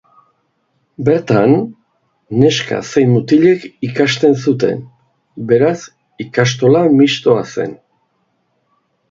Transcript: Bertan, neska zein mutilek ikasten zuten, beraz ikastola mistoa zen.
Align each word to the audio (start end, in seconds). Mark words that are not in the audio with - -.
Bertan, 1.09 1.51
neska 2.43 2.79
zein 2.93 3.11
mutilek 3.17 3.67
ikasten 3.89 4.33
zuten, 4.47 4.81
beraz 5.53 5.77
ikastola 6.27 6.83
mistoa 6.97 7.47
zen. 7.59 7.79